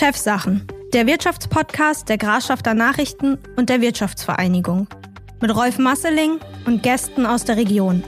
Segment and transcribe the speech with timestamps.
[0.00, 4.88] Chefsachen, der Wirtschaftspodcast der Grafschafter Nachrichten und der Wirtschaftsvereinigung.
[5.42, 8.02] Mit Rolf Masseling und Gästen aus der Region.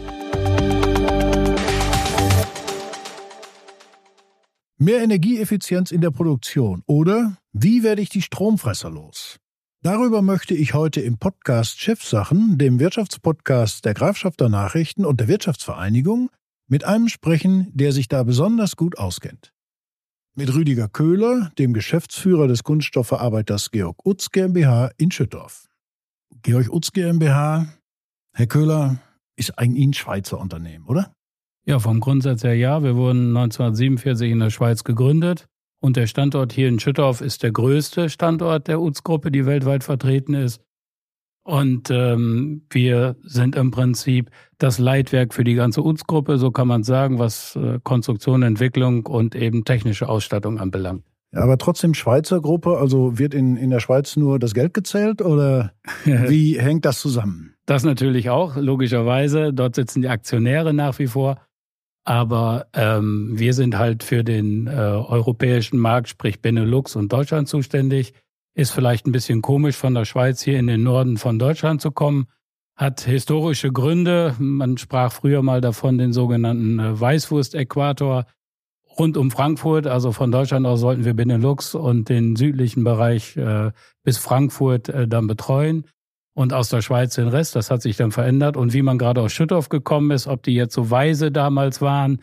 [4.79, 9.37] Mehr Energieeffizienz in der Produktion oder wie werde ich die Stromfresser los?
[9.83, 16.31] Darüber möchte ich heute im Podcast Chefsachen, dem Wirtschaftspodcast der Grafschafter Nachrichten und der Wirtschaftsvereinigung,
[16.69, 19.53] mit einem sprechen, der sich da besonders gut auskennt.
[20.35, 25.69] Mit Rüdiger Köhler, dem Geschäftsführer des Kunststoffverarbeiters Georg Utz GmbH in Schüttorf.
[26.41, 27.67] Georg Utz GmbH,
[28.33, 28.97] Herr Köhler,
[29.37, 31.13] ist eigentlich ein Schweizer Unternehmen, oder?
[31.67, 32.83] Ja, vom Grundsatz her ja.
[32.83, 35.49] Wir wurden 1947 in der Schweiz gegründet
[35.83, 40.33] und der Standort hier in Schüttorf ist der größte Standort der Utz-Gruppe, die weltweit vertreten
[40.33, 40.63] ist.
[41.45, 46.85] Und ähm, wir sind im Prinzip das Leitwerk für die ganze UTS-Gruppe, so kann man
[46.85, 51.03] sagen, was äh, Konstruktion, Entwicklung und eben technische Ausstattung anbelangt.
[51.33, 55.23] Ja, aber trotzdem Schweizer Gruppe, also wird in, in der Schweiz nur das Geld gezählt
[55.23, 55.73] oder
[56.05, 57.55] wie hängt das zusammen?
[57.67, 59.53] Das natürlich auch, logischerweise.
[59.53, 61.37] Dort sitzen die Aktionäre nach wie vor.
[62.05, 68.13] Aber ähm, wir sind halt für den äh, europäischen Markt, sprich Benelux und Deutschland zuständig.
[68.55, 71.91] Ist vielleicht ein bisschen komisch, von der Schweiz hier in den Norden von Deutschland zu
[71.91, 72.27] kommen.
[72.77, 74.35] Hat historische Gründe.
[74.39, 78.27] Man sprach früher mal davon, den sogenannten äh, Weißwurst-Äquator
[78.99, 79.87] rund um Frankfurt.
[79.87, 83.73] Also von Deutschland aus sollten wir Benelux und den südlichen Bereich äh,
[84.05, 85.87] bis Frankfurt äh, dann betreuen.
[86.35, 87.57] Und aus der Schweiz den Rest.
[87.57, 88.57] Das hat sich dann verändert.
[88.57, 92.21] Und wie man gerade aus Schüttorf gekommen ist, ob die jetzt so weise damals waren,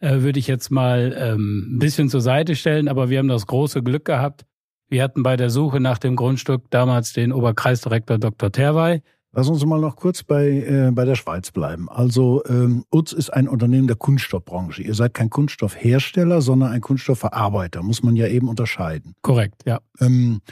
[0.00, 2.88] äh, würde ich jetzt mal ähm, ein bisschen zur Seite stellen.
[2.88, 4.44] Aber wir haben das große Glück gehabt,
[4.92, 8.52] wir hatten bei der Suche nach dem Grundstück damals den Oberkreisdirektor Dr.
[8.52, 9.00] Terwey.
[9.32, 11.88] Lass uns mal noch kurz bei, äh, bei der Schweiz bleiben.
[11.88, 14.82] Also ähm, UTZ ist ein Unternehmen der Kunststoffbranche.
[14.82, 17.82] Ihr seid kein Kunststoffhersteller, sondern ein Kunststoffverarbeiter.
[17.82, 19.14] Muss man ja eben unterscheiden.
[19.22, 19.80] Korrekt, ja.
[19.98, 20.42] Ähm,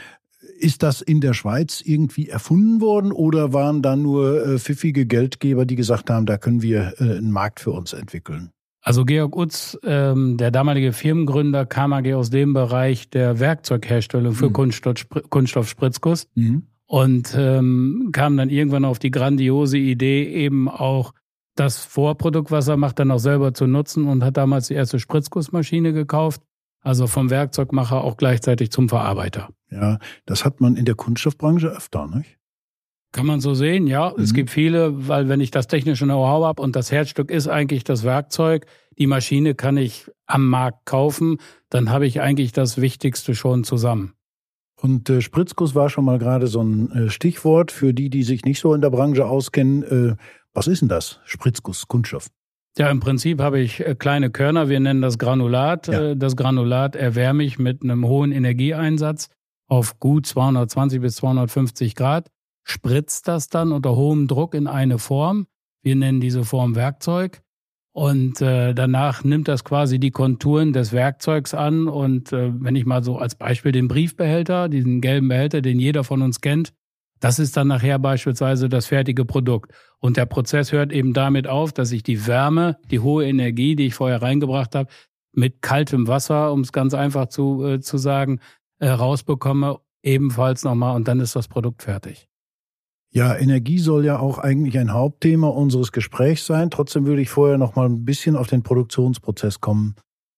[0.57, 5.65] ist das in der Schweiz irgendwie erfunden worden oder waren da nur äh, pfiffige Geldgeber,
[5.65, 8.51] die gesagt haben, da können wir äh, einen Markt für uns entwickeln?
[8.81, 14.49] Also Georg Utz, ähm, der damalige Firmengründer, kam AG aus dem Bereich der Werkzeugherstellung für
[14.49, 14.53] mhm.
[14.53, 16.63] Kunststoff, Kunststoffspritzguss mhm.
[16.87, 21.13] und ähm, kam dann irgendwann auf die grandiose Idee, eben auch
[21.55, 24.99] das Vorprodukt, was er macht, dann auch selber zu nutzen und hat damals die erste
[24.99, 26.41] Spritzgussmaschine gekauft.
[26.83, 29.49] Also vom Werkzeugmacher auch gleichzeitig zum Verarbeiter.
[29.69, 32.39] Ja, das hat man in der Kunststoffbranche öfter, nicht?
[33.11, 34.13] Kann man so sehen, ja.
[34.15, 34.23] Mhm.
[34.23, 37.83] Es gibt viele, weil wenn ich das technische Know-how habe und das Herzstück ist eigentlich
[37.83, 38.65] das Werkzeug,
[38.97, 41.37] die Maschine kann ich am Markt kaufen,
[41.69, 44.13] dann habe ich eigentlich das Wichtigste schon zusammen.
[44.81, 48.45] Und äh, Spritzguss war schon mal gerade so ein äh, Stichwort für die, die sich
[48.45, 49.83] nicht so in der Branche auskennen.
[49.83, 50.15] Äh,
[50.53, 51.19] was ist denn das?
[51.25, 52.27] Spritzguss, Kunststoff?
[52.77, 55.87] Ja, im Prinzip habe ich äh, kleine Körner, wir nennen das Granulat.
[55.87, 56.11] Ja.
[56.11, 59.29] Äh, das Granulat erwärme ich mit einem hohen Energieeinsatz
[59.67, 62.29] auf gut 220 bis 250 Grad
[62.63, 65.47] spritzt das dann unter hohem Druck in eine Form.
[65.81, 67.41] Wir nennen diese Form Werkzeug.
[67.93, 71.87] Und äh, danach nimmt das quasi die Konturen des Werkzeugs an.
[71.87, 76.03] Und äh, wenn ich mal so als Beispiel den Briefbehälter, diesen gelben Behälter, den jeder
[76.03, 76.73] von uns kennt,
[77.19, 79.73] das ist dann nachher beispielsweise das fertige Produkt.
[79.99, 83.87] Und der Prozess hört eben damit auf, dass ich die Wärme, die hohe Energie, die
[83.87, 84.89] ich vorher reingebracht habe,
[85.33, 88.39] mit kaltem Wasser, um es ganz einfach zu, äh, zu sagen,
[88.79, 92.30] äh, rausbekomme, ebenfalls nochmal und dann ist das Produkt fertig.
[93.13, 96.71] Ja, Energie soll ja auch eigentlich ein Hauptthema unseres Gesprächs sein.
[96.71, 99.95] Trotzdem würde ich vorher noch mal ein bisschen auf den Produktionsprozess kommen.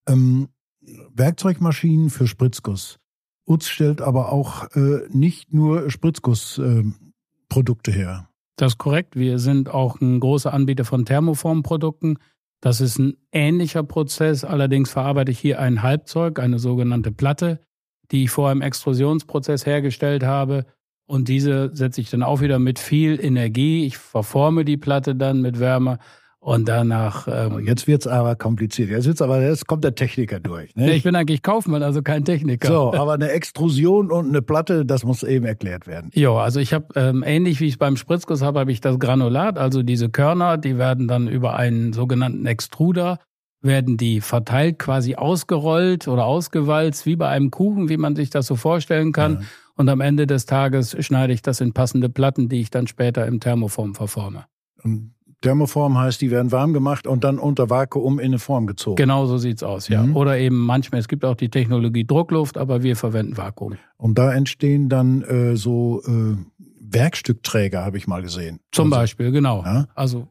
[0.08, 0.50] Ähm,
[1.14, 2.98] Werkzeugmaschinen für Spritzguss.
[3.46, 8.30] Utz stellt aber auch äh, nicht nur Spritzgussprodukte äh, her.
[8.56, 9.16] Das ist korrekt.
[9.16, 12.18] Wir sind auch ein großer Anbieter von Thermoformprodukten.
[12.60, 14.44] Das ist ein ähnlicher Prozess.
[14.44, 17.60] Allerdings verarbeite ich hier ein Halbzeug, eine sogenannte Platte,
[18.12, 20.66] die ich vorher im Extrusionsprozess hergestellt habe
[21.06, 23.86] und diese setze ich dann auch wieder mit viel Energie.
[23.86, 26.00] Ich verforme die Platte dann mit Wärme
[26.44, 27.28] und danach.
[27.28, 28.90] Ähm, jetzt wird's aber kompliziert.
[28.90, 30.76] Jetzt wird's aber, jetzt kommt der Techniker durch.
[30.76, 30.94] Ne?
[30.94, 32.68] Ich bin eigentlich Kaufmann, also kein Techniker.
[32.68, 36.10] So, aber eine Extrusion und eine Platte, das muss eben erklärt werden.
[36.14, 39.58] Ja, also ich habe ähm, ähnlich wie ich beim Spritzguss habe, habe ich das Granulat,
[39.58, 43.20] also diese Körner, die werden dann über einen sogenannten Extruder
[43.64, 48.46] werden die verteilt, quasi ausgerollt oder ausgewalzt, wie bei einem Kuchen, wie man sich das
[48.46, 49.36] so vorstellen kann.
[49.36, 49.42] Ja.
[49.76, 53.26] Und am Ende des Tages schneide ich das in passende Platten, die ich dann später
[53.26, 54.46] im Thermoform verforme.
[55.42, 58.96] Thermoform heißt, die werden warm gemacht und dann unter Vakuum in eine Form gezogen.
[58.96, 60.04] Genau so sieht's aus, ja.
[60.04, 60.16] Mhm.
[60.16, 63.78] Oder eben manchmal, es gibt auch die Technologie Druckluft, aber wir verwenden Vakuum.
[63.98, 66.38] Und da entstehen dann äh, so äh,
[66.80, 68.60] Werkstückträger, habe ich mal gesehen.
[68.72, 69.64] Zum also, Beispiel, genau.
[69.64, 69.88] Ja?
[69.96, 70.28] Also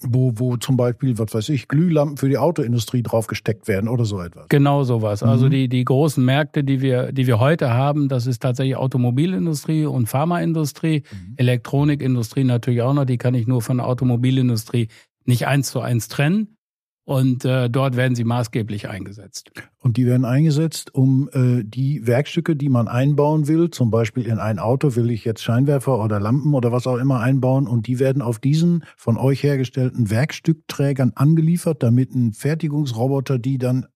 [0.00, 4.20] wo, wo zum Beispiel, was weiß ich, Glühlampen für die Autoindustrie draufgesteckt werden oder so
[4.20, 4.48] etwas.
[4.48, 5.22] Genau sowas.
[5.22, 5.32] Also mhm.
[5.32, 9.86] Also die, die großen Märkte, die wir, die wir heute haben, das ist tatsächlich Automobilindustrie
[9.86, 11.34] und Pharmaindustrie, mhm.
[11.36, 14.88] Elektronikindustrie natürlich auch noch, die kann ich nur von der Automobilindustrie
[15.24, 16.55] nicht eins zu eins trennen.
[17.06, 19.52] Und äh, dort werden sie maßgeblich eingesetzt.
[19.78, 24.40] Und die werden eingesetzt, um äh, die Werkstücke, die man einbauen will, zum Beispiel in
[24.40, 28.00] ein Auto will ich jetzt Scheinwerfer oder Lampen oder was auch immer einbauen, und die
[28.00, 33.86] werden auf diesen von euch hergestellten Werkstückträgern angeliefert, damit ein Fertigungsroboter die dann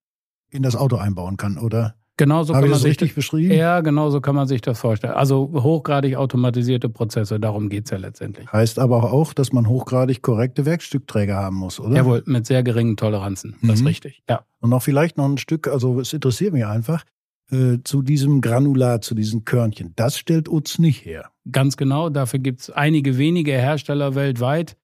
[0.48, 1.99] in das Auto einbauen kann, oder?
[2.20, 3.54] Genauso Habe kann ich man das richtig beschrieben?
[3.54, 5.14] Ja, genauso kann man sich das vorstellen.
[5.14, 8.52] Also hochgradig automatisierte Prozesse, darum geht es ja letztendlich.
[8.52, 11.96] Heißt aber auch, dass man hochgradig korrekte Werkstückträger haben muss, oder?
[11.96, 13.56] Jawohl, mit sehr geringen Toleranzen.
[13.62, 13.86] Das ist mhm.
[13.86, 14.44] richtig, ja.
[14.60, 17.04] Und noch vielleicht noch ein Stück, also es interessiert mich einfach,
[17.50, 19.94] äh, zu diesem Granulat, zu diesen Körnchen.
[19.96, 21.30] Das stellt uns nicht her.
[21.50, 24.76] Ganz genau, dafür gibt es einige wenige Hersteller weltweit.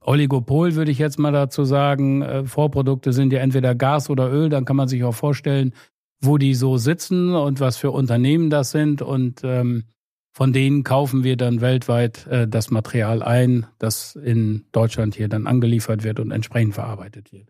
[0.00, 2.22] Oligopol würde ich jetzt mal dazu sagen.
[2.22, 5.74] Äh, Vorprodukte sind ja entweder Gas oder Öl, dann kann man sich auch vorstellen,
[6.20, 9.02] wo die so sitzen und was für Unternehmen das sind.
[9.02, 9.84] Und ähm,
[10.32, 15.46] von denen kaufen wir dann weltweit äh, das Material ein, das in Deutschland hier dann
[15.46, 17.48] angeliefert wird und entsprechend verarbeitet wird.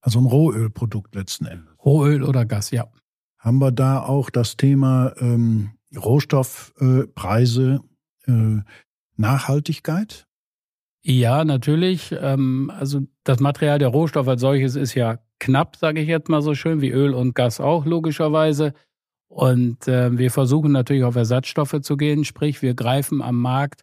[0.00, 1.68] Also ein Rohölprodukt letzten Endes.
[1.84, 2.88] Rohöl oder Gas, ja.
[3.38, 7.80] Haben wir da auch das Thema ähm, Rohstoffpreise,
[8.26, 8.58] äh,
[9.16, 10.26] Nachhaltigkeit?
[11.04, 12.14] Ja, natürlich.
[12.20, 16.42] Ähm, also das Material der Rohstoff als solches ist ja knapp, sage ich jetzt mal
[16.42, 18.72] so schön, wie Öl und Gas auch logischerweise.
[19.28, 23.82] Und äh, wir versuchen natürlich auf Ersatzstoffe zu gehen, sprich wir greifen am Markt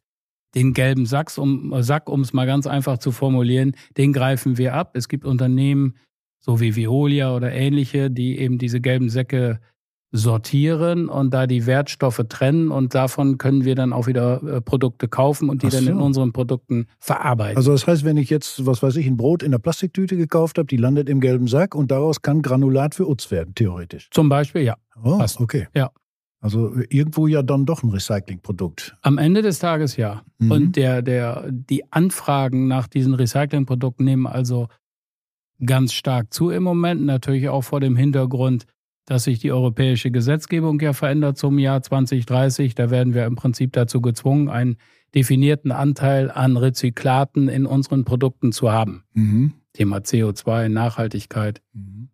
[0.56, 4.74] den gelben Sack, um Sack, um es mal ganz einfach zu formulieren, den greifen wir
[4.74, 4.92] ab.
[4.96, 5.96] Es gibt Unternehmen,
[6.40, 9.60] so wie Veolia oder ähnliche, die eben diese gelben Säcke
[10.12, 15.08] sortieren und da die Wertstoffe trennen und davon können wir dann auch wieder äh, Produkte
[15.08, 15.78] kaufen und die so.
[15.78, 17.58] dann in unseren Produkten verarbeiten.
[17.58, 20.58] Also das heißt, wenn ich jetzt, was weiß ich, ein Brot in der Plastiktüte gekauft
[20.58, 24.10] habe, die landet im gelben Sack und daraus kann Granulat für Utz werden, theoretisch.
[24.12, 24.78] Zum Beispiel, ja.
[25.04, 25.40] Oh, Passt.
[25.40, 25.68] okay.
[25.76, 25.92] Ja.
[26.42, 28.96] Also irgendwo ja dann doch ein Recyclingprodukt.
[29.02, 30.24] Am Ende des Tages ja.
[30.40, 30.52] Mhm.
[30.52, 34.70] Und der, der, die Anfragen nach diesen Recyclingprodukten nehmen also
[35.64, 38.66] ganz stark zu im Moment, natürlich auch vor dem Hintergrund,
[39.10, 42.76] dass sich die europäische Gesetzgebung ja verändert zum Jahr 2030.
[42.76, 44.78] Da werden wir im Prinzip dazu gezwungen, einen
[45.16, 49.04] definierten Anteil an Rezyklaten in unseren Produkten zu haben.
[49.14, 49.54] Mhm.
[49.74, 51.64] Thema CO2, Nachhaltigkeit.
[51.74, 52.10] Mhm.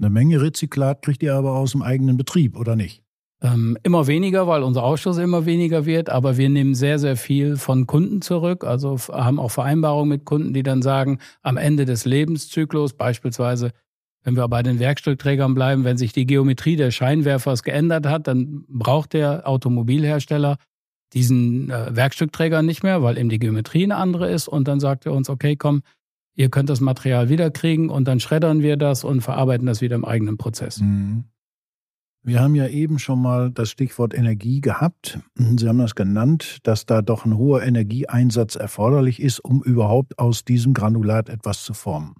[0.00, 3.04] Eine Menge Rezyklat kriegt ihr aber aus dem eigenen Betrieb, oder nicht?
[3.42, 7.58] Ähm, immer weniger, weil unser Ausschuss immer weniger wird, aber wir nehmen sehr, sehr viel
[7.58, 8.64] von Kunden zurück.
[8.64, 13.70] Also haben auch Vereinbarungen mit Kunden, die dann sagen, am Ende des Lebenszyklus, beispielsweise
[14.22, 18.64] wenn wir bei den Werkstückträgern bleiben, wenn sich die Geometrie des Scheinwerfers geändert hat, dann
[18.68, 20.56] braucht der Automobilhersteller
[21.12, 24.48] diesen äh, Werkstückträger nicht mehr, weil eben die Geometrie eine andere ist.
[24.48, 25.82] Und dann sagt er uns, okay, komm,
[26.34, 30.04] ihr könnt das Material wiederkriegen und dann schreddern wir das und verarbeiten das wieder im
[30.04, 30.80] eigenen Prozess.
[30.80, 31.24] Mhm.
[32.22, 35.20] Wir haben ja eben schon mal das Stichwort Energie gehabt.
[35.36, 40.44] Sie haben das genannt, dass da doch ein hoher Energieeinsatz erforderlich ist, um überhaupt aus
[40.44, 42.16] diesem Granulat etwas zu formen.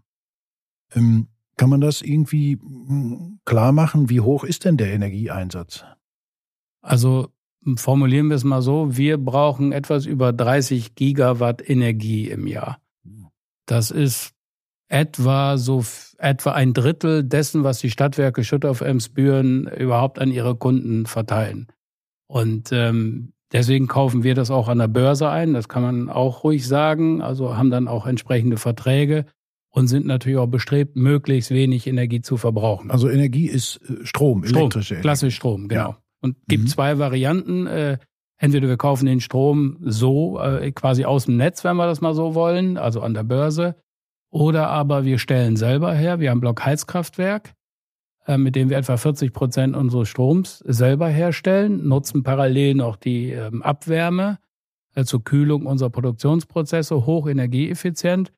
[0.94, 1.28] Ähm,
[1.60, 4.08] kann man das irgendwie hm, klar machen?
[4.08, 5.84] Wie hoch ist denn der Energieeinsatz?
[6.80, 7.28] Also
[7.76, 12.78] formulieren wir es mal so, wir brauchen etwas über 30 Gigawatt Energie im Jahr.
[13.66, 14.32] Das ist
[14.88, 15.84] etwa so
[16.16, 21.66] etwa ein Drittel dessen, was die Stadtwerke Schüttorf Emsbüren überhaupt an ihre Kunden verteilen.
[22.26, 26.42] Und ähm, deswegen kaufen wir das auch an der Börse ein, das kann man auch
[26.42, 29.26] ruhig sagen, also haben dann auch entsprechende Verträge
[29.70, 32.90] und sind natürlich auch bestrebt, möglichst wenig Energie zu verbrauchen.
[32.90, 35.02] Also Energie ist äh, Strom, Strom elektrische Energie.
[35.02, 35.90] Klassisch Strom, genau.
[35.90, 35.98] Ja.
[36.20, 36.68] Und gibt mhm.
[36.68, 37.66] zwei Varianten.
[37.66, 37.98] Äh,
[38.36, 42.14] entweder wir kaufen den Strom so äh, quasi aus dem Netz, wenn wir das mal
[42.14, 43.76] so wollen, also an der Börse.
[44.30, 46.20] Oder aber wir stellen selber her.
[46.20, 47.52] Wir haben Blockheizkraftwerk,
[48.36, 53.60] mit dem wir etwa 40 Prozent unseres Stroms selber herstellen, nutzen parallel noch die ähm,
[53.62, 54.38] Abwärme
[55.02, 58.30] zur Kühlung unserer Produktionsprozesse, hochenergieeffizient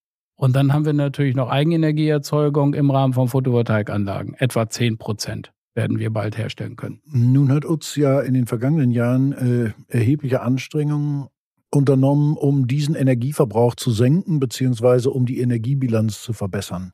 [0.43, 4.35] und dann haben wir natürlich noch Eigenenergieerzeugung im Rahmen von Photovoltaikanlagen.
[4.35, 7.01] Etwa 10 Prozent werden wir bald herstellen können.
[7.05, 11.29] Nun hat uns ja in den vergangenen Jahren äh, erhebliche Anstrengungen
[11.71, 16.91] unternommen, um diesen Energieverbrauch zu senken, beziehungsweise um die Energiebilanz zu verbessern.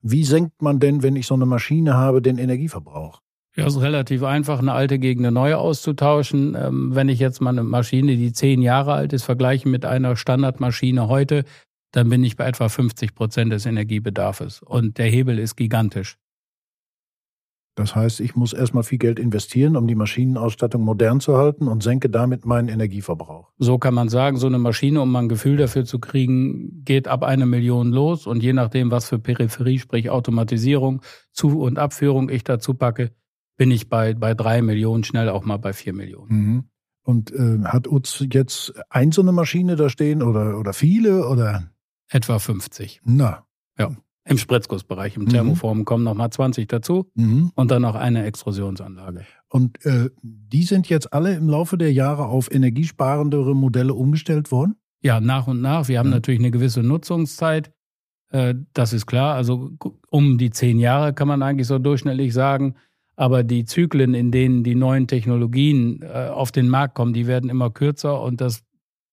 [0.00, 3.20] Wie senkt man denn, wenn ich so eine Maschine habe, den Energieverbrauch?
[3.56, 6.54] Ja, es ist relativ einfach, eine alte gegen eine neue auszutauschen.
[6.58, 10.16] Ähm, wenn ich jetzt mal eine Maschine, die zehn Jahre alt ist, vergleiche mit einer
[10.16, 11.44] Standardmaschine heute,
[11.96, 14.62] dann bin ich bei etwa 50 Prozent des Energiebedarfs.
[14.62, 16.18] Und der Hebel ist gigantisch.
[17.74, 21.82] Das heißt, ich muss erstmal viel Geld investieren, um die Maschinenausstattung modern zu halten und
[21.82, 23.52] senke damit meinen Energieverbrauch.
[23.58, 27.06] So kann man sagen, so eine Maschine, um mal ein Gefühl dafür zu kriegen, geht
[27.06, 32.30] ab eine Million los und je nachdem, was für Peripherie, sprich Automatisierung, Zu- und Abführung
[32.30, 33.10] ich dazu packe,
[33.58, 36.30] bin ich bei, bei drei Millionen, schnell auch mal bei vier Millionen.
[36.30, 36.64] Mhm.
[37.02, 41.70] Und äh, hat Utz jetzt ein so eine Maschine da stehen oder, oder viele oder?
[42.08, 43.00] Etwa 50.
[43.04, 43.44] Na.
[43.78, 43.90] Ja.
[44.28, 45.84] Im Spritzgussbereich, im Thermoform mhm.
[45.84, 47.52] kommen nochmal 20 dazu mhm.
[47.54, 49.24] und dann noch eine Extrusionsanlage.
[49.48, 54.74] Und äh, die sind jetzt alle im Laufe der Jahre auf energiesparendere Modelle umgestellt worden?
[55.00, 55.86] Ja, nach und nach.
[55.86, 56.16] Wir haben ja.
[56.16, 57.70] natürlich eine gewisse Nutzungszeit.
[58.30, 59.36] Äh, das ist klar.
[59.36, 59.70] Also
[60.10, 62.74] um die zehn Jahre kann man eigentlich so durchschnittlich sagen.
[63.14, 67.48] Aber die Zyklen, in denen die neuen Technologien äh, auf den Markt kommen, die werden
[67.48, 68.64] immer kürzer und das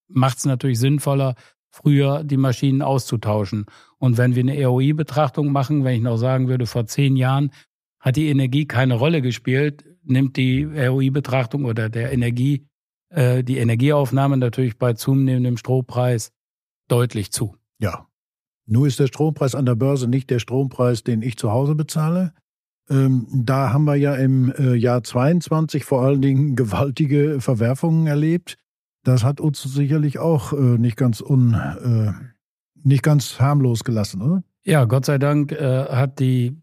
[0.08, 1.36] macht es natürlich sinnvoller,
[1.74, 3.65] früher die Maschinen auszutauschen.
[3.98, 7.51] Und wenn wir eine ROI-Betrachtung machen, wenn ich noch sagen würde, vor zehn Jahren
[8.00, 12.68] hat die Energie keine Rolle gespielt, nimmt die ROI-Betrachtung oder der Energie,
[13.10, 16.32] äh, die Energieaufnahme natürlich bei zunehmendem Strompreis
[16.89, 17.56] deutlich zu.
[17.80, 18.08] Ja.
[18.68, 22.34] Nur ist der Strompreis an der Börse nicht der Strompreis, den ich zu Hause bezahle.
[22.88, 28.58] Ähm, da haben wir ja im äh, Jahr 22 vor allen Dingen gewaltige Verwerfungen erlebt.
[29.03, 32.13] Das hat uns sicherlich auch äh, nicht ganz un, äh,
[32.83, 34.43] nicht ganz harmlos gelassen, oder?
[34.63, 36.57] Ja, Gott sei Dank äh, hat die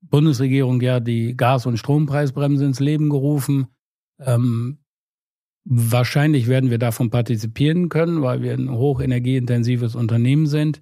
[0.00, 3.66] Bundesregierung ja die Gas- und Strompreisbremse ins Leben gerufen.
[4.18, 4.78] Ähm,
[5.64, 10.80] wahrscheinlich werden wir davon partizipieren können, weil wir ein hochenergieintensives Unternehmen sind.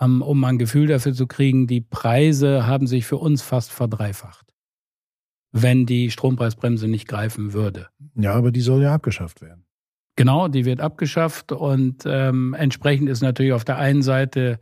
[0.00, 4.52] Ähm, um ein Gefühl dafür zu kriegen, die Preise haben sich für uns fast verdreifacht,
[5.52, 7.88] wenn die Strompreisbremse nicht greifen würde.
[8.14, 9.65] Ja, aber die soll ja abgeschafft werden.
[10.16, 14.60] Genau, die wird abgeschafft und ähm, entsprechend ist natürlich auf der einen Seite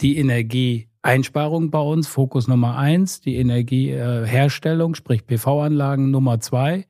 [0.00, 6.86] die Energieeinsparung bei uns Fokus Nummer eins, die Energieherstellung, sprich PV-Anlagen Nummer zwei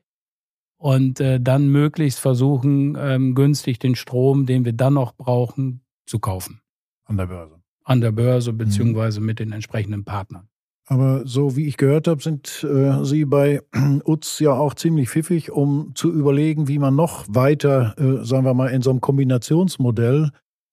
[0.77, 6.19] und äh, dann möglichst versuchen, ähm, günstig den Strom, den wir dann noch brauchen, zu
[6.19, 6.61] kaufen.
[7.05, 8.59] An der Börse an der Börse mhm.
[8.59, 10.49] beziehungsweise mit den entsprechenden Partnern.
[10.87, 13.63] Aber so wie ich gehört habe, sind äh, Sie bei
[14.05, 18.55] UTZ ja auch ziemlich pfiffig, um zu überlegen, wie man noch weiter, äh, sagen wir
[18.55, 20.31] mal, in so einem Kombinationsmodell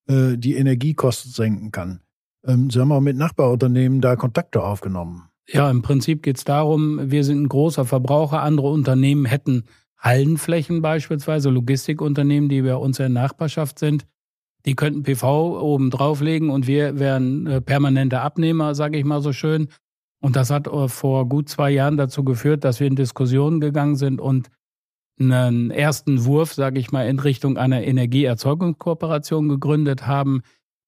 [0.08, 2.02] äh, die Energiekosten senken kann.
[2.46, 5.30] Ähm, Sie haben auch mit Nachbarunternehmen da Kontakte aufgenommen.
[5.48, 8.42] Ja, im Prinzip geht es darum, wir sind ein großer Verbraucher.
[8.42, 9.64] Andere Unternehmen hätten
[9.98, 14.06] Hallenflächen beispielsweise, Logistikunternehmen, die bei uns in der Nachbarschaft sind.
[14.66, 19.34] Die könnten PV oben drauflegen und wir wären äh, permanente Abnehmer, sage ich mal so
[19.34, 19.70] schön.
[20.22, 23.96] Und das hat äh, vor gut zwei Jahren dazu geführt, dass wir in Diskussionen gegangen
[23.96, 24.50] sind und
[25.20, 30.42] einen ersten Wurf, sage ich mal, in Richtung einer Energieerzeugungskooperation gegründet haben,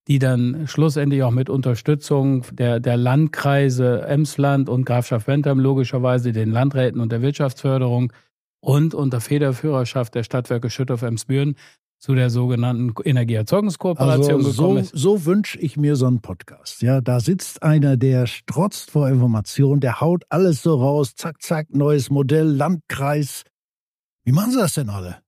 [0.08, 6.52] die dann schlussendlich auch mit Unterstützung der, der Landkreise Emsland und Grafschaft Bentham, logischerweise den
[6.52, 8.12] Landräten und der Wirtschaftsförderung
[8.60, 11.56] und unter Federführerschaft der Stadtwerke Schüttorf-Emsbüren
[12.04, 14.92] zu der sogenannten Energieerzeugungskooperation also gekommen ist.
[14.94, 16.82] So wünsche ich mir so einen Podcast.
[16.82, 21.68] Ja, da sitzt einer, der strotzt vor Informationen, der haut alles so raus, zack, zack,
[21.70, 23.46] neues Modell, Landkreis.
[24.26, 25.20] Wie machen Sie das denn alle?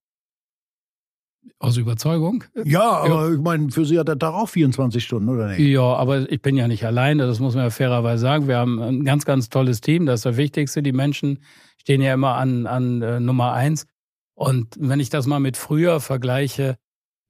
[1.58, 2.44] Aus Überzeugung?
[2.62, 3.32] Ja, aber ja.
[3.32, 5.60] ich meine, für Sie hat der Tag auch 24 Stunden, oder nicht?
[5.60, 8.48] Ja, aber ich bin ja nicht alleine, das muss man ja fairerweise sagen.
[8.48, 10.82] Wir haben ein ganz, ganz tolles Team, das ist das Wichtigste.
[10.82, 11.38] Die Menschen
[11.80, 13.86] stehen ja immer an, an äh, Nummer eins.
[14.36, 16.76] Und wenn ich das mal mit früher vergleiche,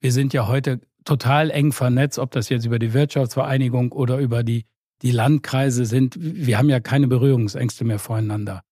[0.00, 4.42] wir sind ja heute total eng vernetzt, ob das jetzt über die Wirtschaftsvereinigung oder über
[4.42, 4.66] die,
[5.02, 6.16] die Landkreise sind.
[6.18, 8.62] Wir haben ja keine Berührungsängste mehr voreinander.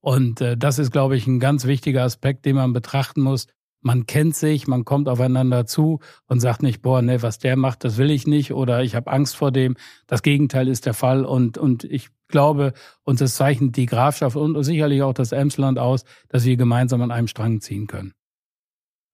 [0.00, 3.46] Und äh, das ist, glaube ich, ein ganz wichtiger Aspekt, den man betrachten muss.
[3.82, 7.84] Man kennt sich, man kommt aufeinander zu und sagt nicht, boah, ne, was der macht,
[7.84, 9.76] das will ich nicht oder ich habe Angst vor dem.
[10.06, 12.72] Das Gegenteil ist der Fall und, und ich glaube,
[13.04, 17.12] uns das zeichnet die Grafschaft und sicherlich auch das Emsland aus, dass wir gemeinsam an
[17.12, 18.12] einem Strang ziehen können.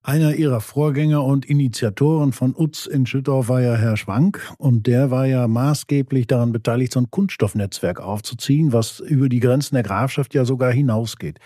[0.02, 5.10] Einer ihrer Vorgänger und Initiatoren von UTZ in Schüttorf war ja Herr Schwank und der
[5.10, 10.32] war ja maßgeblich daran beteiligt, so ein Kunststoffnetzwerk aufzuziehen, was über die Grenzen der Grafschaft
[10.34, 11.40] ja sogar hinausgeht.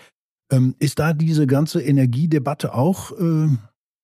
[0.51, 3.47] Ähm, ist da diese ganze Energiedebatte auch äh,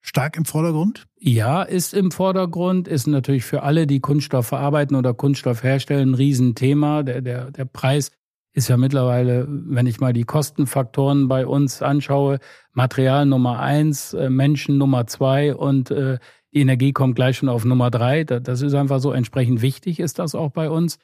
[0.01, 1.08] stark im Vordergrund?
[1.20, 6.15] Ja, ist im Vordergrund, ist natürlich für alle, die Kunststoff verarbeiten oder Kunststoff herstellen, ein
[6.15, 7.03] Riesenthema.
[7.03, 8.12] Der, der, der Preis
[8.53, 12.39] ist ja mittlerweile, wenn ich mal die Kostenfaktoren bei uns anschaue,
[12.74, 16.18] Material Nummer eins, äh, Menschen Nummer zwei und äh,
[16.53, 18.24] die Energie kommt gleich schon auf Nummer drei.
[18.24, 20.98] Das ist einfach so entsprechend wichtig, ist das auch bei uns.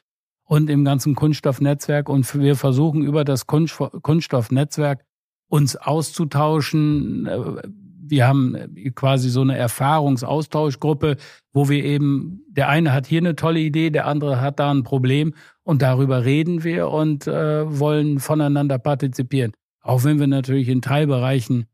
[0.44, 2.08] Und im ganzen Kunststoffnetzwerk.
[2.08, 5.04] Und wir versuchen über das Kunststoffnetzwerk
[5.48, 7.62] uns auszutauschen, äh,
[8.08, 8.56] wir haben
[8.94, 11.16] quasi so eine Erfahrungsaustauschgruppe,
[11.52, 14.82] wo wir eben, der eine hat hier eine tolle Idee, der andere hat da ein
[14.82, 19.52] Problem und darüber reden wir und äh, wollen voneinander partizipieren.
[19.80, 21.66] Auch wenn wir natürlich in Teilbereichen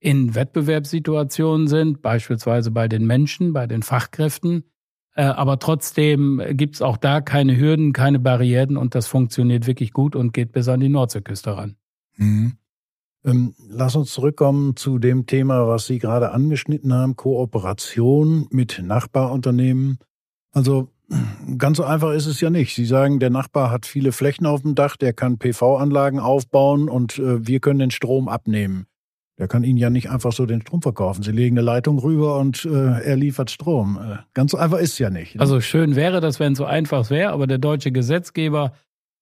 [0.00, 4.64] in Wettbewerbssituationen sind, beispielsweise bei den Menschen, bei den Fachkräften.
[5.14, 10.14] Äh, aber trotzdem gibt's auch da keine Hürden, keine Barrieren und das funktioniert wirklich gut
[10.14, 11.76] und geht bis an die Nordseeküste ran.
[12.16, 12.52] Mhm.
[13.28, 19.98] Ähm, lass uns zurückkommen zu dem Thema, was Sie gerade angeschnitten haben, Kooperation mit Nachbarunternehmen.
[20.52, 20.88] Also
[21.58, 22.74] ganz so einfach ist es ja nicht.
[22.74, 27.18] Sie sagen, der Nachbar hat viele Flächen auf dem Dach, der kann PV-Anlagen aufbauen und
[27.18, 28.86] äh, wir können den Strom abnehmen.
[29.38, 31.22] Der kann Ihnen ja nicht einfach so den Strom verkaufen.
[31.22, 33.98] Sie legen eine Leitung rüber und äh, er liefert Strom.
[34.02, 35.36] Äh, ganz so einfach ist es ja nicht.
[35.36, 35.40] Ne?
[35.40, 38.72] Also schön wäre das, wenn es so einfach wäre, aber der deutsche Gesetzgeber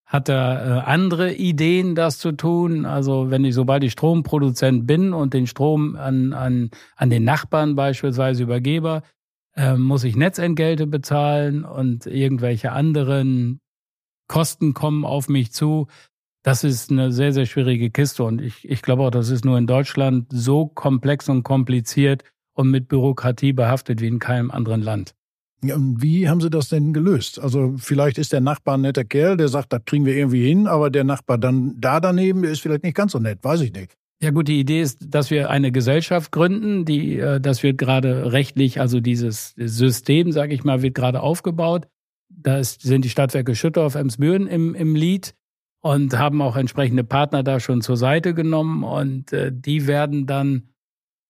[0.07, 2.87] hat da äh, andere Ideen, das zu tun.
[2.87, 7.75] Also wenn ich, sobald ich Stromproduzent bin und den Strom an, an, an den Nachbarn
[7.75, 9.03] beispielsweise übergebe,
[9.57, 13.61] äh, muss ich Netzentgelte bezahlen und irgendwelche anderen
[14.29, 15.89] Kosten kommen auf mich zu.
[16.45, 19.59] Das ist eine sehr, sehr schwierige Kiste und ich, ich glaube auch, das ist nur
[19.59, 22.23] in Deutschland so komplex und kompliziert
[22.55, 25.17] und mit Bürokratie behaftet wie in keinem anderen Land.
[25.65, 27.41] Ja, und wie haben Sie das denn gelöst?
[27.41, 30.67] Also vielleicht ist der Nachbar ein netter Kerl, der sagt, das kriegen wir irgendwie hin,
[30.67, 33.73] aber der Nachbar dann da daneben, der ist vielleicht nicht ganz so nett, weiß ich
[33.73, 33.97] nicht.
[34.23, 38.33] Ja gut, die Idee ist, dass wir eine Gesellschaft gründen, die, äh, das wird gerade
[38.33, 41.87] rechtlich, also dieses System, sage ich mal, wird gerade aufgebaut.
[42.29, 45.35] Da sind die Stadtwerke Schüttorf, Emsbüren im, im Lied
[45.81, 50.69] und haben auch entsprechende Partner da schon zur Seite genommen und äh, die werden dann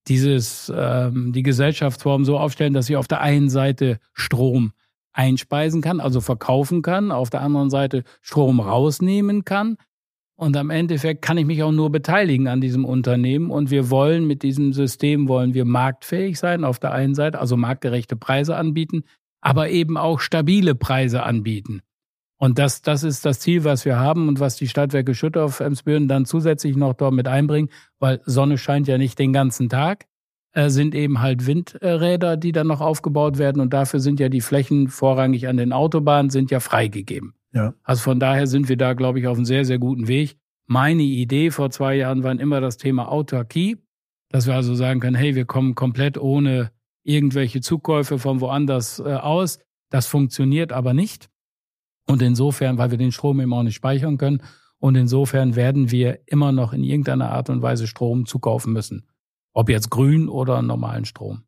[0.08, 4.72] dieses, ähm, die Gesellschaftsform so aufstellen, dass sie auf der einen Seite Strom
[5.12, 9.76] einspeisen kann, also verkaufen kann, auf der anderen Seite Strom rausnehmen kann.
[10.38, 13.50] Und am Endeffekt kann ich mich auch nur beteiligen an diesem Unternehmen.
[13.50, 17.56] Und wir wollen mit diesem System, wollen wir marktfähig sein auf der einen Seite, also
[17.56, 19.04] marktgerechte Preise anbieten,
[19.40, 21.80] aber eben auch stabile Preise anbieten.
[22.38, 26.06] Und das, das ist das Ziel, was wir haben und was die Stadtwerke Schüttorf Emsbüren
[26.06, 30.06] dann zusätzlich noch dort mit einbringen, weil Sonne scheint ja nicht den ganzen Tag,
[30.52, 34.42] äh, sind eben halt Windräder, die dann noch aufgebaut werden und dafür sind ja die
[34.42, 37.34] Flächen vorrangig an den Autobahnen sind ja freigegeben.
[37.52, 37.72] Ja.
[37.82, 40.36] Also von daher sind wir da, glaube ich, auf einem sehr, sehr guten Weg.
[40.66, 43.78] Meine Idee vor zwei Jahren war immer das Thema Autarkie,
[44.28, 46.70] dass wir also sagen können, hey, wir kommen komplett ohne
[47.02, 49.58] irgendwelche Zukäufe von woanders äh, aus.
[49.90, 51.30] Das funktioniert aber nicht.
[52.06, 54.42] Und insofern, weil wir den Strom eben auch nicht speichern können,
[54.78, 59.06] und insofern werden wir immer noch in irgendeiner Art und Weise Strom zukaufen müssen.
[59.54, 61.42] Ob jetzt grün oder normalen Strom.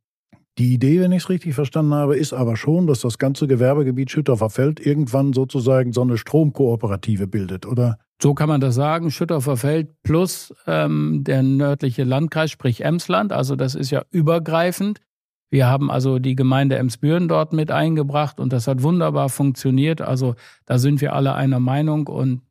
[0.56, 4.10] Die Idee, wenn ich es richtig verstanden habe, ist aber schon, dass das ganze Gewerbegebiet
[4.10, 7.98] Schüttorfer Feld irgendwann sozusagen so eine Stromkooperative bildet, oder?
[8.20, 9.12] So kann man das sagen.
[9.12, 13.32] Schüttorfer Feld plus ähm, der nördliche Landkreis, sprich Emsland.
[13.32, 15.00] Also das ist ja übergreifend.
[15.50, 20.00] Wir haben also die Gemeinde Emsbüren dort mit eingebracht und das hat wunderbar funktioniert.
[20.00, 20.34] Also
[20.66, 22.42] da sind wir alle einer Meinung und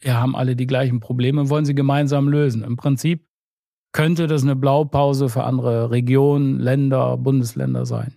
[0.00, 2.62] wir haben alle die gleichen Probleme und wollen sie gemeinsam lösen.
[2.62, 3.26] Im Prinzip
[3.92, 8.14] könnte das eine Blaupause für andere Regionen, Länder, Bundesländer sein.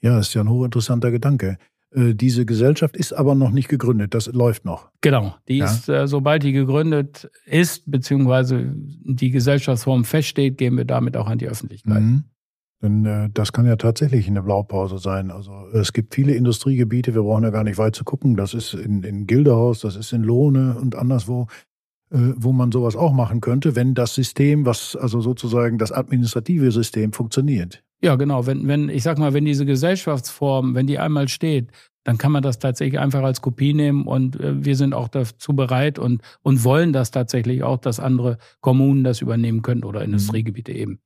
[0.00, 1.58] Ja, ist ja ein hochinteressanter Gedanke.
[1.92, 4.90] Äh, diese Gesellschaft ist aber noch nicht gegründet, das läuft noch.
[5.00, 5.66] Genau, die ja.
[5.66, 11.38] ist, äh, sobald die gegründet ist, beziehungsweise die Gesellschaftsform feststeht, gehen wir damit auch an
[11.38, 12.02] die Öffentlichkeit.
[12.02, 12.24] Mhm.
[12.82, 15.30] Denn äh, das kann ja tatsächlich eine Blaupause sein.
[15.30, 18.36] Also es gibt viele Industriegebiete, wir brauchen ja gar nicht weit zu gucken.
[18.36, 21.46] Das ist in, in Gildehaus, das ist in Lohne und anderswo,
[22.10, 26.72] äh, wo man sowas auch machen könnte, wenn das System, was also sozusagen das administrative
[26.72, 27.82] System funktioniert.
[28.02, 28.46] Ja, genau.
[28.46, 31.68] Wenn, wenn, ich sag mal, wenn diese Gesellschaftsform, wenn die einmal steht,
[32.04, 35.54] dann kann man das tatsächlich einfach als Kopie nehmen und äh, wir sind auch dazu
[35.54, 40.06] bereit und, und wollen das tatsächlich auch, dass andere Kommunen das übernehmen können oder mhm.
[40.06, 41.00] Industriegebiete eben.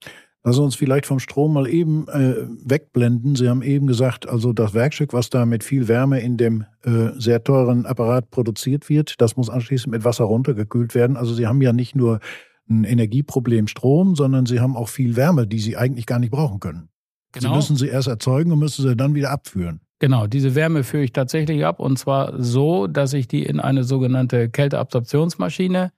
[0.46, 3.34] Lass uns vielleicht vom Strom mal eben äh, wegblenden.
[3.34, 7.10] Sie haben eben gesagt, also das Werkstück, was da mit viel Wärme in dem äh,
[7.16, 11.16] sehr teuren Apparat produziert wird, das muss anschließend mit Wasser runtergekühlt werden.
[11.16, 12.20] Also Sie haben ja nicht nur
[12.68, 16.60] ein Energieproblem Strom, sondern Sie haben auch viel Wärme, die Sie eigentlich gar nicht brauchen
[16.60, 16.90] können.
[17.34, 17.48] Genau.
[17.48, 19.80] Sie müssen sie erst erzeugen und müssen sie dann wieder abführen.
[19.98, 23.84] Genau, diese Wärme führe ich tatsächlich ab und zwar so, dass ich die in eine
[23.84, 25.90] sogenannte Kälteabsorptionsmaschine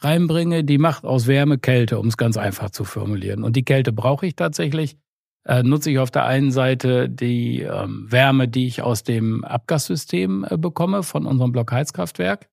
[0.00, 3.44] reinbringe, die macht aus Wärme Kälte, um es ganz einfach zu formulieren.
[3.44, 4.96] Und die Kälte brauche ich tatsächlich.
[5.44, 10.46] Äh, nutze ich auf der einen Seite die ähm, Wärme, die ich aus dem Abgassystem
[10.48, 12.50] äh, bekomme von unserem Blockheizkraftwerk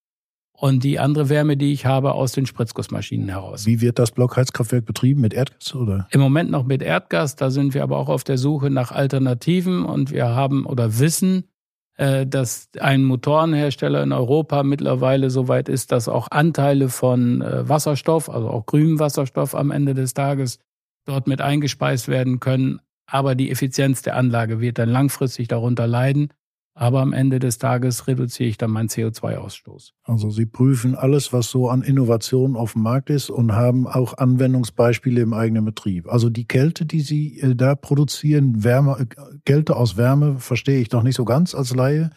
[0.54, 3.66] und die andere Wärme, die ich habe, aus den Spritzgussmaschinen heraus.
[3.66, 5.22] Wie wird das Blockheizkraftwerk betrieben?
[5.22, 6.08] Mit Erdgas oder?
[6.12, 7.36] Im Moment noch mit Erdgas.
[7.36, 11.44] Da sind wir aber auch auf der Suche nach Alternativen und wir haben oder wissen,
[11.98, 18.30] dass ein Motorenhersteller in Europa mittlerweile so weit ist, dass auch Anteile von äh, Wasserstoff,
[18.30, 20.60] also auch grünem Wasserstoff am Ende des Tages
[21.06, 22.80] dort mit eingespeist werden können.
[23.10, 26.34] Aber die Effizienz der Anlage wird dann langfristig darunter leiden.
[26.80, 29.94] Aber am Ende des Tages reduziere ich dann meinen CO2-Ausstoß.
[30.04, 34.16] Also Sie prüfen alles, was so an Innovationen auf dem Markt ist und haben auch
[34.16, 36.08] Anwendungsbeispiele im eigenen Betrieb.
[36.08, 39.06] Also die Kälte, die Sie äh, da produzieren, Wärme, äh,
[39.44, 42.12] Kälte aus Wärme, verstehe ich noch nicht so ganz als Laie.